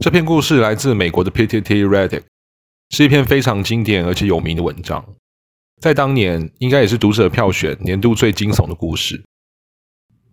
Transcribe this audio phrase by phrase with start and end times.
[0.00, 1.84] 这篇故事来自美国的 P.T.T.
[1.84, 2.22] Reddit，
[2.88, 5.04] 是一篇非常经典而且有名的文章，
[5.82, 9.22] 在当年应该也是读者票选年度最惊悚的故事。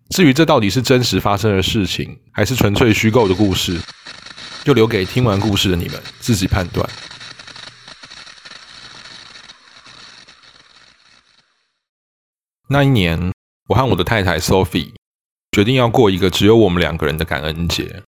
[0.08, 3.78] 至于这到底是真实发生的事情，还是纯粹虚构的故事，
[4.64, 6.88] 就留给听完故事的你们自己判断。
[12.70, 13.20] 那一年，
[13.68, 14.94] 我和我的太太 Sophie
[15.52, 18.02] 决定要过一个只有我们两个人的感恩节。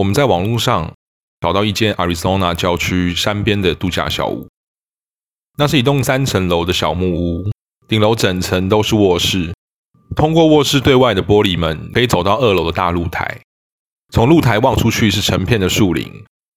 [0.00, 0.94] 我们在网络上
[1.42, 4.48] 找到一间 Arizona 郊区山边的度假小屋，
[5.58, 7.50] 那是一栋三层楼的小木屋，
[7.86, 9.52] 顶楼整层都是卧室。
[10.16, 13.42] 通过卧室对外的玻璃门，可以走到二楼的大露台。
[14.10, 16.10] 从露台望出去是成片的树林，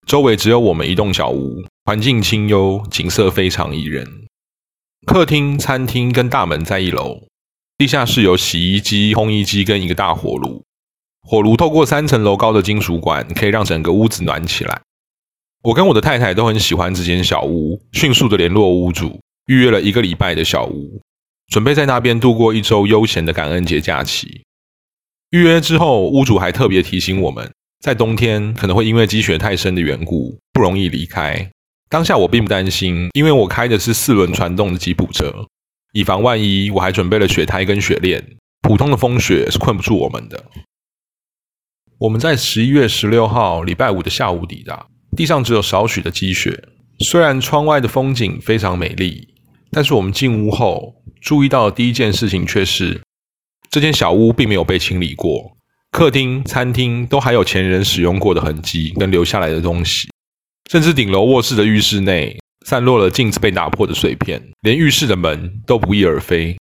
[0.07, 4.07] 周围只有我们一栋小屋，环境清幽，景色非常宜人。
[5.05, 7.27] 客厅、餐厅跟大门在一楼，
[7.77, 10.63] 地下室有洗衣机、烘衣机跟一个大火炉。
[11.27, 14.81] 火炉透过三层楼高的金属管，可以让整个屋子暖起来。
[15.63, 21.01] 我跟我的太太都很喜欢这间小屋，迅速的联络屋主，预约了一个礼拜的小屋，
[21.47, 24.43] 准备在那边度过一周悠闲的感恩节假期。
[25.31, 27.49] 预约之后，屋主还特别提醒我们，
[27.79, 31.49] 在冬天可能会因为积雪太深的缘故，不容易离开。
[31.89, 35.33] 当下我并不担心，因为我开的是四轮传动的吉普车，
[35.93, 38.21] 以防万一，我还准备了雪胎跟雪链。
[38.61, 40.43] 普通的风雪是困不住我们的。
[41.99, 46.67] 我们在十一月十六号礼拜五的下午抵达，地上只有少许的积雪。
[46.99, 49.27] 虽然窗外的风景非常美丽，
[49.71, 53.01] 但是我们进屋后注意到的第一件事情却是，
[53.69, 55.55] 这间小屋并没有被清理过。
[55.91, 60.09] 客厅、餐厅都还有前人使用过的痕迹跟留下来的东西，
[60.71, 66.57] 甚至顶楼卧室的浴室内散落了镜子被打破的碎片，连浴室的门都不翼而飞。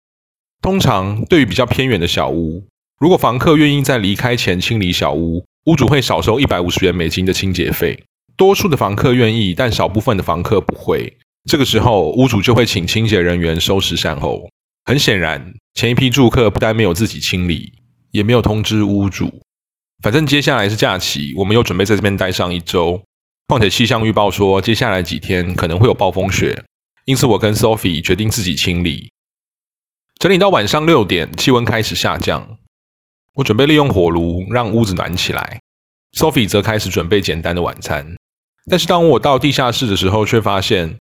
[0.61, 2.63] 通常对于比较偏远的小屋，
[3.01, 7.99] 如果房客愿意在离开前清理小屋，屋主会少收一百五十元美金的清洁费。
[8.37, 11.11] 多数的房客愿意，但少部分的房客不会。
[11.49, 14.47] 这个时候，屋主就会请清洁人员收拾善后。
[14.85, 17.73] 很显然，前一批住客不但没有自己清理，
[18.11, 19.31] 也没有通知屋主。
[20.03, 23.01] 反正接下来是假期，我们又准备在这边待上一周。
[23.47, 26.63] 况且气象预报说，接下来几天可能会有暴风雪，
[27.05, 29.09] 因此我跟 Sophie 决定自己清理。
[30.19, 32.59] 整理到晚上六点，气温开始下降。
[33.35, 35.59] 我准备利用火炉让屋子暖起来
[36.17, 38.15] ，Sophie 则开始准备简单的晚餐。
[38.69, 40.97] 但是当我到地下室的时候，却发现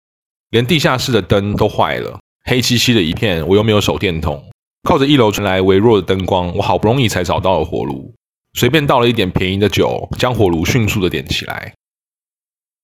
[0.51, 3.47] 连地下室的灯都坏了，黑漆漆的一片。
[3.47, 4.43] 我又没有手电筒，
[4.83, 8.15] 靠着一楼传来微弱的灯光，我好不容易才找到了火炉，
[8.55, 11.75] 随便倒了一点便宜的酒，将火炉迅速的点起来。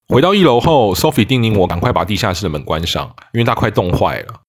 [0.08, 4.40] 回到一楼后，Sophie 叮咛我赶快把地下室的门关上，因为它快冻坏了。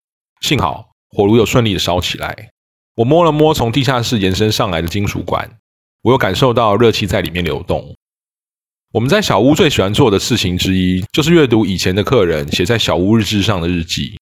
[0.41, 2.49] 幸好火炉有顺利的烧起来。
[2.95, 5.49] 我摸了摸从地下室延伸上来的金属管，
[6.01, 7.95] 我又感受到热气在里面流动。
[8.93, 14.17] 我们在小屋最喜欢做的事情之一，就是阅读以前的客人写在小屋日志上的日记。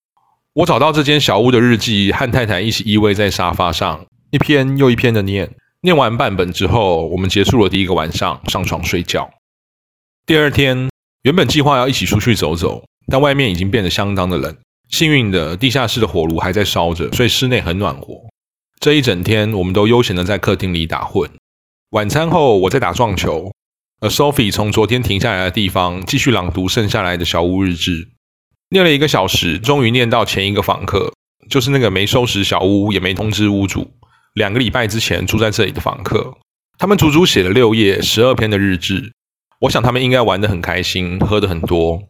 [0.53, 5.50] 我找到这间小屋的日记，和太太一起依偎在沙发上，一篇又一篇的念。
[5.81, 9.30] 念完半本之后，我们结束了第一个晚上，上床睡觉。
[10.25, 10.90] 第二天，
[11.24, 14.56] 原本计划要一起出去走走，但外面已经变得相当的冷。
[14.90, 18.30] 幸运的，地下室的火炉还在烧着，所以室内很暖和。
[18.79, 21.29] 这一整天，我们都悠闲的在客厅里打混。
[21.90, 23.51] 晚餐后，我在打撞球，
[24.00, 28.07] 而 Sophie 从昨天停下来的地方继续朗读剩下来的小屋日志。
[28.69, 31.12] 念了一个小时，终于念到前一个访客，
[31.50, 33.91] 就是那个没收拾小屋也没通知屋主，
[34.35, 36.38] 两个礼拜之前住在这里的访客。
[36.78, 39.12] 他们足足写了六页、十二篇的日志。
[39.59, 42.01] 我想他们应该玩得很开心，喝得很多，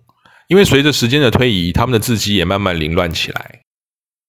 [0.49, 3.61] 因为随着时间的推移，他们的字迹也慢慢凌乱起来。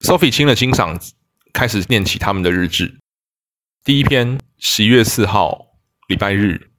[0.07, 1.13] Sophie 清了清嗓子。
[1.53, 2.99] 开始念起他们的日志。
[3.85, 5.67] 第一篇，十一月四号，
[6.09, 6.71] 礼拜日，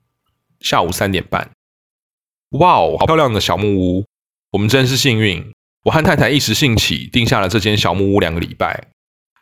[0.59, 1.51] 下午三点半。
[2.51, 4.05] 哇哦，好漂亮的小木屋！
[4.51, 5.53] 我们真是幸运。
[5.85, 8.89] 我和太太一时兴起，定下了这间小木屋两个礼拜。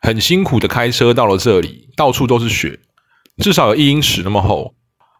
[0.00, 2.80] 很辛苦的开车到了这里，到处都是雪，
[3.42, 4.74] 至少有一英尺那么厚。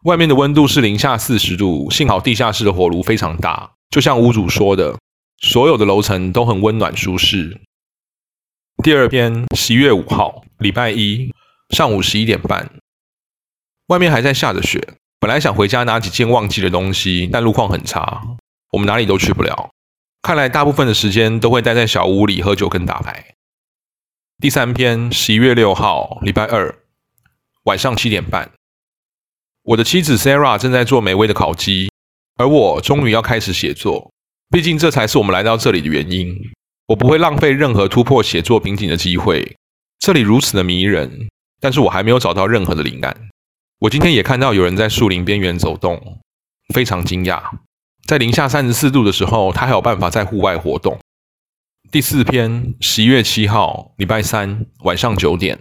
[0.05, 1.91] 外面的温度是零下四十度。
[1.91, 4.97] 幸好地下室的火炉非常大，就像屋主说的，
[5.43, 7.61] 所有的楼层都很温暖舒适。
[8.83, 11.35] 第二篇，十一月五号，礼拜一
[11.69, 12.71] 上午十一点半，
[13.89, 14.81] 外面还在下着雪。
[15.19, 18.23] 本来想回家拿几件忘记的东西，但路况很差，
[18.73, 19.71] 我们哪里都去不了。
[20.23, 23.35] 看来大部分的时间都会待在小屋里喝酒跟打牌。
[24.39, 26.75] 第三篇，十一月六号，礼拜二
[27.65, 28.51] 晚上七点半，
[29.63, 31.91] 我的妻子 Sarah 正在做美味的烤鸡，
[32.39, 34.11] 而我终于要开始写作，
[34.49, 36.35] 毕竟这才是我们来到这里的原因。
[36.91, 39.57] 我不会浪费任何突破写作瓶颈的机会。
[40.01, 41.29] 这里如此的迷人，
[41.61, 43.29] 但是我还没有找到任何的灵感。
[43.79, 46.19] 我今天也看到有人在树林边缘走动，
[46.75, 47.41] 非常惊讶，
[48.07, 50.99] 在零下三十四度的时候，他还有办法在户外活动。
[51.93, 55.61] 第四篇，十一月七号，礼拜三晚上九点。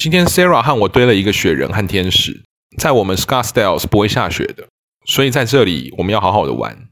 [0.00, 2.42] 今天 Sarah 和我堆了一个雪人和天使，
[2.76, 4.66] 在我们 Scottsdale 是不会下雪的，
[5.06, 6.88] 所以在这里我们要好好的玩。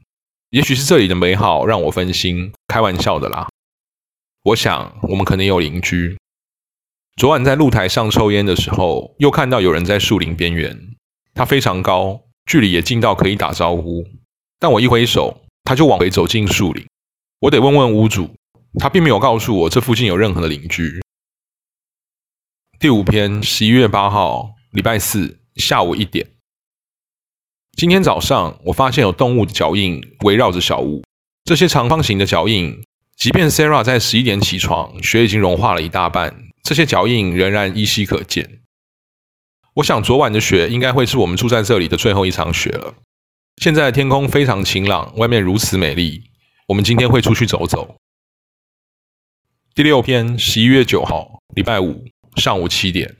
[0.53, 3.47] 也许是这里的美好让我分心，开玩笑的啦。
[4.43, 6.15] 我想我们可能有邻居。
[7.15, 10.79] 昨晚在露台上抽烟的时候，又看到有人在树林边缘。
[11.33, 14.05] 他非常高，距离也近到可以打招呼，
[14.59, 16.85] 但我一挥手，他就往回走进树林。
[17.39, 18.29] 我得问问屋主，
[18.77, 21.01] 他并没有告诉我这附近有任何的邻居。
[22.79, 26.27] 第五篇，十一月八号，礼拜四下午一点。
[27.75, 31.03] 今天早上，我发现有动物的脚印围绕着小屋。
[31.43, 32.81] 这些长方形的脚印，
[33.17, 38.61] 即便 Sarah 在十一点起床，雪已经融化了一大半，这些脚印仍然依稀可见。
[39.73, 42.93] 我想，昨晚的雪应该会是我们住在这里的最后一场雪了。
[43.57, 46.23] 现在天空非常晴朗，外面如此美丽。
[46.67, 47.95] 我们今天会出去走走。
[49.73, 52.05] 第六篇，十一月九号，礼拜五。
[52.35, 53.15] 上午七点，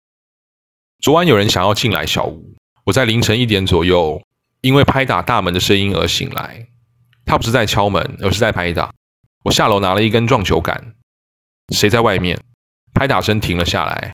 [0.99, 2.55] 昨晚有人想要进来小屋。
[2.85, 4.19] 我在凌晨一点左右，
[4.63, 6.67] 因为拍打大门的声音而醒来。
[7.25, 8.93] 他不是在敲门，而是在拍打。
[9.43, 10.95] 我下楼拿了一根撞球杆。
[11.73, 12.39] 谁在外面？
[12.93, 14.13] 拍打声停了下来。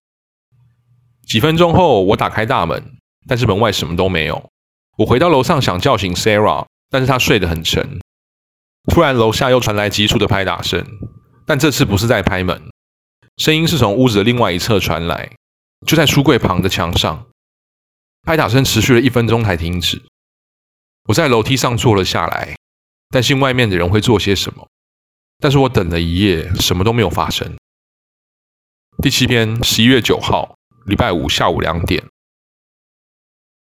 [1.28, 2.98] 几分钟后，我打开大门，
[3.28, 4.50] 但是门外什么都没有。
[4.98, 8.00] 我回到楼上想叫醒 Sarah，但是她睡得很沉。
[8.92, 10.84] 突然，楼下又传来急促的拍打声，
[11.46, 12.60] 但这次不是在拍门。
[13.38, 15.32] 声音是从屋子的另外一侧传来，
[15.86, 17.28] 就在书柜旁的墙上。
[18.24, 20.02] 拍打声持续了一分钟才停止。
[21.10, 22.56] 我在楼梯上坐了下来，
[23.10, 24.68] 担心外面的人会做些什么。
[25.40, 27.58] 但是我等了一夜，什么都没有发生。
[29.02, 32.04] 第七篇，十一月九号，礼拜五下午两点。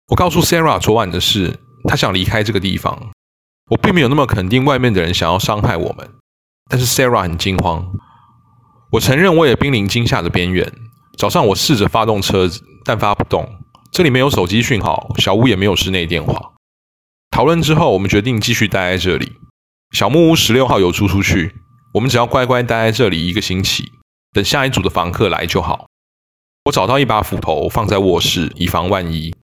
[0.09, 1.59] 我告诉 Sarah 昨晚的事，
[1.89, 3.11] 她想离开这个地方。
[3.71, 6.11] 我并没有那么肯定外面的人想要伤害我们，
[6.69, 7.91] 但是 Sarah 很惊慌。
[8.93, 10.71] 我承认我也濒临惊吓的边缘。
[11.17, 13.49] 早上我试着发动车子，但发不动。
[13.91, 16.53] 这里没有手机讯号，小屋也没有室内电话。
[17.41, 19.33] 讨论之后，我们决定继续待在这里。
[19.93, 21.55] 小木屋十六号有租出去，
[21.95, 23.91] 我们只要乖乖待在这里一个星期，
[24.33, 25.89] 等下一组的房客来就好。
[26.67, 29.35] 我找到一把斧头放在卧室，以防万一。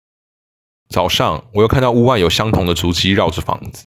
[0.90, 3.87] 早上我又看到屋外有相同的足迹绕着房子。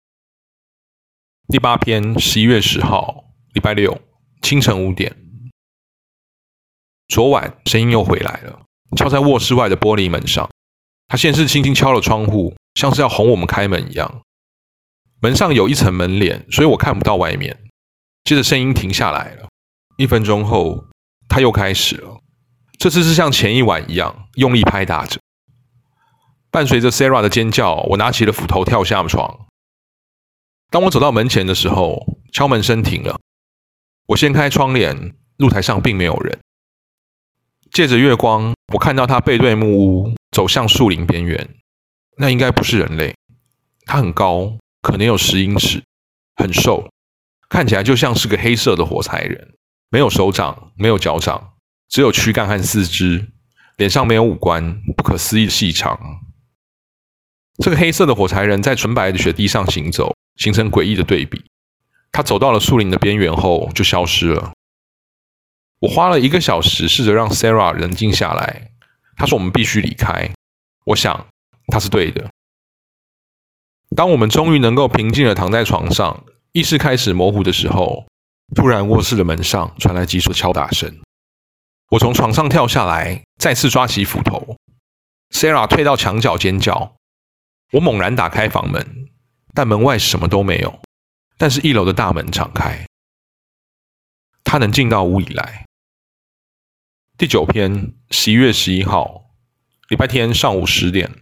[1.50, 4.01] 第八篇，十一月十号，礼拜六，
[4.42, 5.15] 清晨五点。
[7.07, 8.63] 昨晚声音又回来了，
[8.98, 10.50] 敲在卧室外的玻璃门上。
[11.07, 14.21] 他先是轻轻敲了窗户，像是要哄我们开门一样。
[15.21, 17.57] 门上有一层门帘，所以我看不到外面。
[18.23, 19.47] 接着声音停下来了。
[19.97, 20.85] 一分钟后，
[21.27, 22.19] 他又开始了。
[22.79, 25.19] 这次是像前一晚一样，用力拍打着。
[26.50, 29.47] 伴随着 Sarah 的尖叫，我拿起了斧头跳下床。
[30.69, 33.19] 当我走到门前的时候，敲门声停了。
[34.07, 36.39] 我掀开窗帘，露台上并没有人。
[37.71, 41.56] 借着月光，我看到他背对木屋，走向树林边缘。
[42.21, 43.15] 那应该不是人类。
[43.88, 45.83] 他很高，可能有十英尺，
[46.35, 46.88] 很瘦，
[47.50, 49.56] 看起来就像是个黑色的火柴人。
[49.89, 51.53] 没有手掌，没有脚掌，
[51.89, 53.27] 只有躯干和四肢。
[53.77, 56.00] 脸上没有五官，不可思议的细长。
[57.57, 61.43] 这个黑色的火柴人在纯白的雪地上行走，形成诡异的对比。
[62.12, 64.53] 他走到了树林的边缘后，就消失了。
[65.79, 68.69] 我花了一个小时试着让 Sarah 冷静下来。
[69.17, 70.31] 他说：“我们必须离开。”
[70.86, 71.27] 我想
[71.72, 72.30] 他是对的。
[73.96, 78.06] 当我们终于能够平静的躺在床上，意识开始模糊的时候，
[78.54, 81.01] 突然卧室的门上传来急促的敲打声。
[81.90, 84.56] 我从床上跳下来，再次抓起斧头。
[85.32, 86.96] Sarah 退到墙角尖叫。
[87.72, 89.08] 我猛然打开房门，
[89.54, 90.82] 但门外什么都没有。
[91.38, 92.86] 但是一楼的大门敞开，
[94.44, 95.66] 他能进到屋里来。
[97.18, 99.32] 第九篇，十一月十一号，
[99.90, 101.21] 礼拜天上午十点。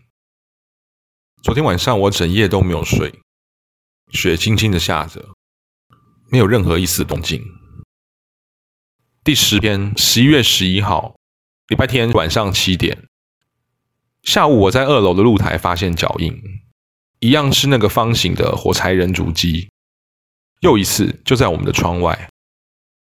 [1.41, 3.21] 昨天晚上我整夜都没有睡，
[4.11, 5.29] 雪轻轻的下着，
[6.29, 7.41] 没有任何一丝动静。
[9.23, 11.15] 第十天，十一月十一号，
[11.67, 13.07] 礼拜天晚上七点。
[14.21, 16.37] 下午我在二楼的露台发现脚印，
[17.19, 19.69] 一样是那个方形的火柴人足迹，
[20.59, 22.29] 又一次就在我们的窗外。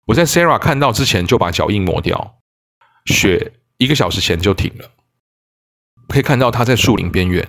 [0.06, 2.40] 我在 Sarah 看到之前就把脚印抹掉。
[3.06, 4.92] 雪一个小时前就停了，
[6.08, 7.48] 可以看到他在树林边缘。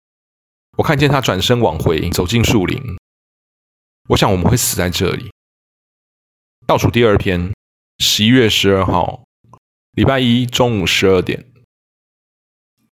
[0.76, 2.83] 我看见他转身往回走进树林。
[4.09, 5.31] 我想我们会死在这里。
[6.66, 7.52] 倒数第二篇，
[7.99, 9.25] 十一月十二号，
[9.93, 11.45] 礼拜一中午十二点。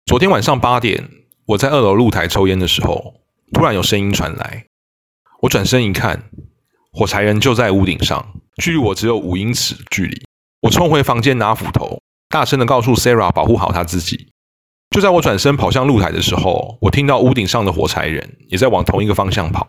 [0.04, 1.08] 昨天晚上八点，
[1.46, 3.14] 我在二楼露台抽烟的时候，
[3.52, 4.66] 突然有声音传来，
[5.42, 6.30] 我转身一看，
[6.92, 10.22] 火柴人就在屋顶上，距离我只有五英尺距离。
[10.62, 14.30] 我冲回房间拿斧头，大声的告诉 Sarah 保护好她自己。
[14.90, 19.68] 就在我转身跑向露台的时候，我听到屋顶上的火柴人也在往同一个方向跑。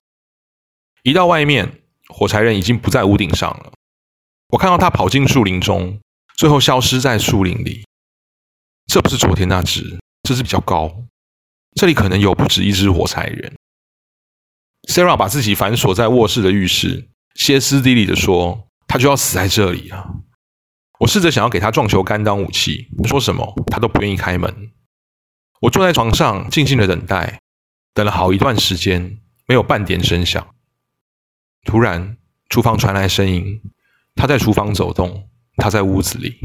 [1.04, 3.74] 一到外面，火柴人已经不在屋顶上了。
[4.50, 6.00] 我看到他跑进树林中，
[6.36, 7.86] 最后消失在树林里。
[8.88, 10.92] 这不是昨天那只，这只比较高。
[11.75, 13.54] 这里可能有不止一只火柴人。
[14.90, 20.10] Sarah 把自己反锁在卧室的浴室，歇斯底里的说：“他就要死在这里啊！”
[21.00, 24.71] 我试着想要给他撞球杆当武器，说什么他都不愿意开门。
[25.62, 27.39] 我坐在床上静静的等待，
[27.94, 30.56] 等了好一段时间，没有半点声响。
[31.63, 32.18] 突然，
[32.50, 33.62] 厨房传来声音，
[34.15, 36.39] 他在厨房走动，他在屋子里。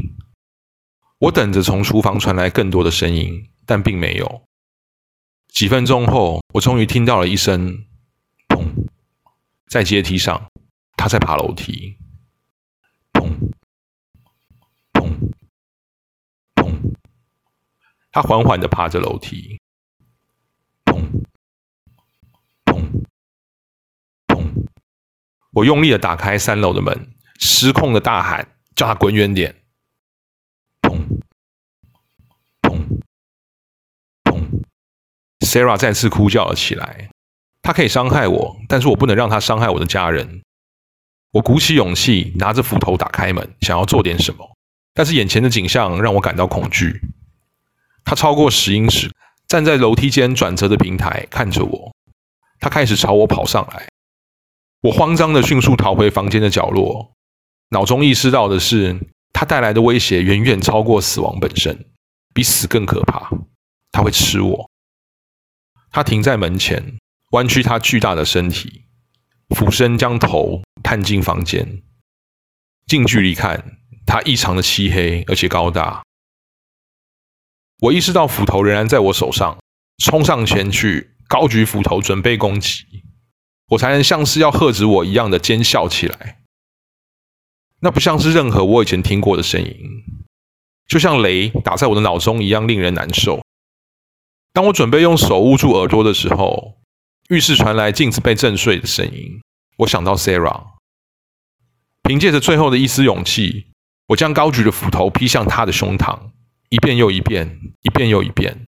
[1.17, 4.43] 我等着从厨房传来更多的声音，但并没有。
[5.47, 7.85] 几分钟后，我终于听到了一声
[8.47, 8.67] “砰”，
[9.67, 10.51] 在阶梯上，
[10.95, 11.97] 他在爬楼梯。
[13.13, 13.35] 砰
[14.93, 15.09] 砰，
[18.17, 19.59] 他缓缓的爬着楼梯。
[20.85, 21.23] 砰
[22.65, 23.05] 砰
[24.25, 24.65] 砰，
[25.51, 29.61] 我用力的打开三楼的门，失控的大喊，叫他滚远点。
[30.81, 31.21] 砰
[32.63, 32.99] 砰
[34.23, 34.63] 砰
[35.41, 37.11] Sarah 再次哭叫了起来。
[37.61, 40.41] 他可以伤害我，但是我不能让他伤害我的家人。
[41.33, 44.57] 我鼓起勇气，拿着斧头打开门，想要做点什么，
[44.95, 46.99] 但是眼前的景象让我感到恐惧。
[48.07, 49.11] 他超过十英尺，
[49.49, 51.93] 站在楼梯间转折的平台看着我。
[52.57, 53.85] 他开始朝我跑上来。
[54.83, 57.11] 我慌张的迅速逃回房间的角落，
[57.71, 58.97] 脑中意识到的是，
[59.33, 61.85] 他带来的威胁远远超过死亡本身，
[62.33, 63.29] 比死更可怕。
[63.91, 64.71] 他会吃我。
[65.91, 66.97] 他停在门前，
[67.31, 68.85] 弯曲他巨大的身体，
[69.49, 71.83] 俯身将头探进房间。
[72.85, 76.03] 近距离看，他异常的漆黑而且高大。
[77.79, 79.57] 我意识到斧头仍然在我手上，
[80.03, 82.85] 冲上前去，高举斧头准备攻击。
[83.69, 86.39] 我才能像是要喝止我一样的尖笑起来。
[87.81, 89.77] 那不像是任何我以前听过的声音，
[90.87, 93.43] 就像雷打在我的脑中一样，令人难受。
[94.53, 96.79] 当我准备用手捂住耳朵的时候，
[97.29, 99.41] 浴室传来镜子被震碎的声音。
[99.79, 100.63] 我想到 Sarah，
[102.01, 103.67] 凭借着最后的一丝勇气，
[104.07, 106.31] 我将高举的斧头劈向他的胸膛，
[106.69, 108.65] 一遍又一遍，一遍又一遍。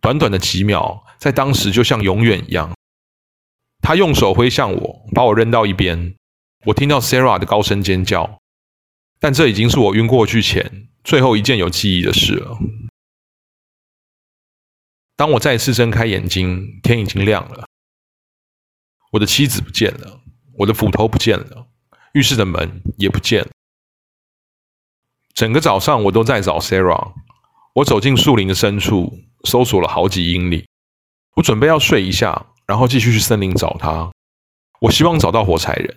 [0.00, 2.74] 短短的几秒，在当时就像永远一样。
[3.80, 6.16] 他用手挥向我，把我扔到一边。
[6.66, 8.40] 我听到 Sarah 的高声尖叫，
[9.20, 12.58] 但这已经是我晕过去前最后一件有记忆的事了。
[15.14, 17.66] 当我再次睁开眼睛，天已经亮了。
[19.12, 20.20] 我的妻子不见了，
[20.58, 21.68] 我的斧头不见了，
[22.14, 23.51] 浴室的门也不见了。
[25.34, 27.12] 整个早上我都在找 Sarah。
[27.74, 30.66] 我走进树林的深处，搜索了好几英里。
[31.36, 34.10] 我准备要睡一下，然后继续去森林找他。
[34.80, 35.96] 我希望找到火柴人。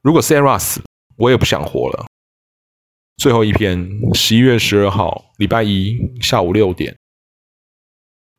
[0.00, 0.80] 如果 Sarah 死，
[1.16, 2.06] 我也不想活了。
[3.16, 6.96] 最后一篇，十一月十二号，礼拜一下午六点。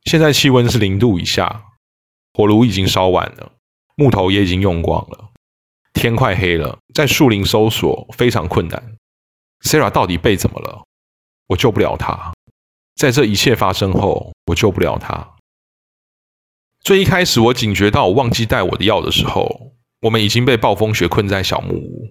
[0.06, 1.66] 现在气温是零度以下，
[2.34, 3.52] 火炉已经烧完了，
[3.98, 5.32] 木头也已经用光了，
[5.94, 8.96] 天快黑了，在树林搜索非常困难。
[9.62, 10.84] Sara 到底被怎么了？
[11.48, 12.34] 我救不了她。
[12.96, 15.36] 在这一切发生后，我救不了她。
[16.82, 22.10] 最一开始，我警觉到我忘记带我的药的时候，我们已经被暴风雪困在小木屋。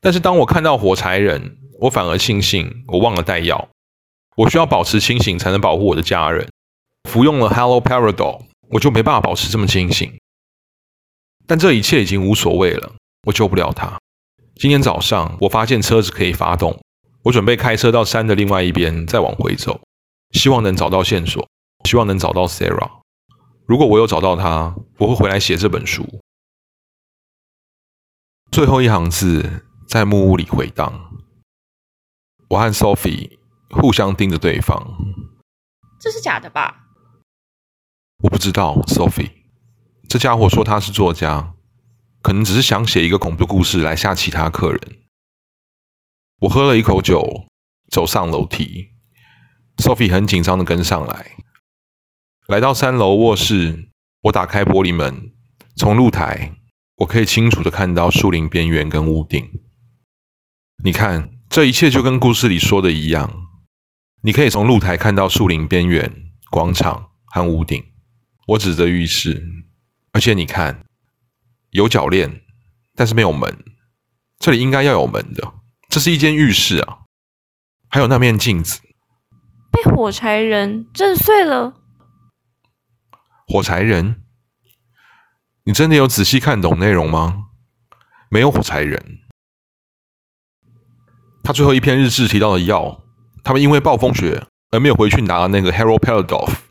[0.00, 3.68] 但是当我看到火柴人，我反而庆幸我忘了带药。
[4.36, 6.46] 我需要保持清醒，才能保护我的家人。
[7.08, 10.18] 服用了 Hello Paradol，我就没办法保持这么清醒。
[11.46, 12.92] 但这一切已经无所谓了，
[13.22, 13.98] 我救不了他。
[14.58, 16.82] 今天早上我发现车子可以发动，
[17.24, 19.82] 我准备开车到山的另外一边，再往回走，
[20.30, 21.46] 希望能找到线索，
[21.84, 22.90] 希望能找到 Sarah。
[23.66, 26.06] 如果我有找到他，我会回来写这本书。
[28.50, 31.10] 最后一行字在木屋里回荡。
[32.48, 34.96] 我和 Sophie 互相盯着对方。
[36.00, 36.86] 这是假的吧？
[38.22, 39.32] 我不知道，Sophie，
[40.08, 41.52] 这家伙说他是作家，
[42.26, 44.80] 可能只是想写一个恐怖故事来吓其他客人。
[46.40, 47.46] 我喝了一口酒，
[47.88, 48.88] 走上楼梯。
[49.76, 51.36] Sophie 很紧张的跟上来，
[52.48, 53.90] 来到三楼卧室，
[54.22, 55.34] 我打开玻璃门，
[55.76, 56.56] 从露台
[56.96, 59.48] 我可以清楚的看到树林边缘跟屋顶。
[60.82, 63.32] 你看，这一切就跟故事里说的一样，
[64.22, 66.12] 你可以从露台看到树林边缘、
[66.50, 67.80] 广场和屋顶。
[68.48, 69.46] 我指着浴室，
[70.10, 70.84] 而且你看，
[71.76, 72.40] 有铰链，
[72.94, 73.54] 但是没有门。
[74.38, 75.52] 这里应该要有门的。
[75.90, 77.00] 这是一间浴室啊，
[77.90, 78.80] 还有那面镜子
[79.70, 81.74] 被火柴人震碎了。
[83.46, 84.22] 火柴人，
[85.64, 87.44] 你真的有仔细看懂内容吗？
[88.30, 89.18] 没有火柴人。
[91.44, 93.04] 他最后一篇日志提到的药，
[93.44, 96.62] 他们因为暴风雪而没有回去拿那个 Harold p e l d o f f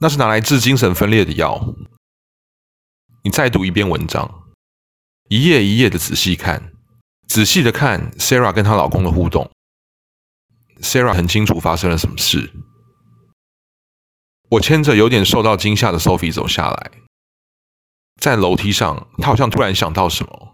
[0.00, 1.74] 那是拿来治精神分裂的药。
[3.26, 4.52] 你再读一遍文章，
[5.30, 6.74] 一页一页的仔细看，
[7.26, 9.50] 仔细的看 Sarah 跟她老公的互动。
[10.82, 12.52] Sarah 很清楚发生了什么事。
[14.50, 16.90] 我牵着有点受到惊吓的 Sophie 走下来，
[18.20, 20.52] 在楼梯上，她好像突然想到什么。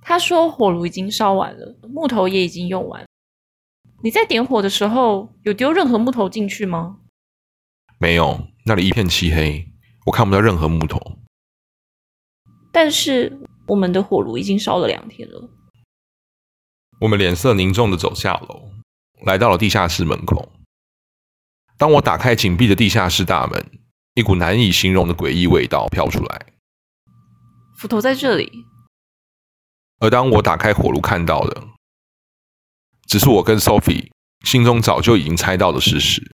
[0.00, 3.04] 她说：“火炉已经烧完了，木头也已经用完。
[4.04, 6.98] 你在点火的时候有丢任何木头进去吗
[7.98, 9.72] ？”“没有，那里一片漆黑，
[10.06, 11.00] 我看不到任何木头。
[12.74, 13.32] ”“但是
[13.68, 15.48] 我们的火炉已经烧了两天了。”
[17.00, 18.70] 我们脸色凝重的走下楼，
[19.24, 20.52] 来到了地下室门口。
[21.78, 23.70] 当我打开紧闭的地下室大门，
[24.14, 26.46] 一股难以形容的诡异味道飘出来。
[27.76, 28.64] 斧头在这里。
[30.00, 31.68] 而当我打开火炉看到的，
[33.06, 34.10] 只是我跟 Sophie
[34.44, 36.32] 心中早就已经猜到的事实。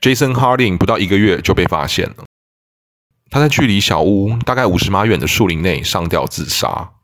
[0.00, 2.24] Jason Harding 不到一个月就被发现了，
[3.30, 6.94] 他在距离小屋大概五十码远的树林内上吊自杀。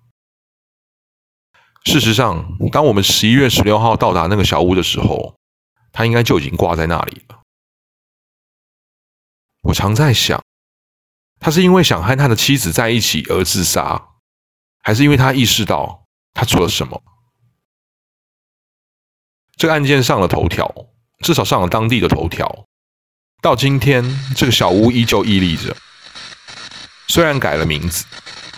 [1.85, 5.35] 事实上，当我们十一月十六号到达那个小屋的时候，
[5.93, 7.43] 他应该就已经挂在那里了。
[9.65, 10.43] 我常在想，
[11.41, 14.11] 他是因为想和他的妻子在一起而自杀，
[14.83, 17.03] 还是因为他意识到他做了什么？
[19.57, 20.73] 这个案件上了头条，
[21.19, 22.67] 至少上了当地的头条。
[23.45, 24.03] 到今天，
[24.35, 25.77] 这个小屋依旧屹立着，
[27.09, 28.07] 虽然改了名字，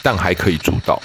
[0.01, 1.03] 但还可以住到。